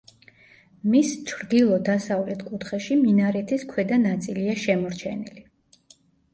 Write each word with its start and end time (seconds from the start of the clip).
მის 0.93 1.11
ჩრდილო-დასავლეთ 1.31 2.41
კუთხეში 2.49 2.99
მინარეთის 3.03 3.69
ქვედა 3.75 4.03
ნაწილია 4.09 4.59
შემორჩენილი. 4.67 5.49